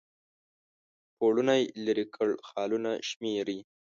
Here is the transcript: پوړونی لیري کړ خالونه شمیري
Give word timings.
پوړونی 1.17 1.61
لیري 1.85 2.05
کړ 2.15 2.29
خالونه 2.47 2.91
شمیري 3.09 3.59